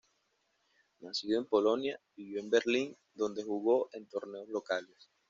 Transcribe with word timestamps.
Nacido 1.01 1.37
en 1.39 1.45
Polonia, 1.45 2.01
vivió 2.15 2.39
en 2.39 2.49
Berlín, 2.49 2.97
donde 3.13 3.43
jugó 3.43 3.87
en 3.93 4.07
torneos 4.07 4.49
locales. 4.49 5.11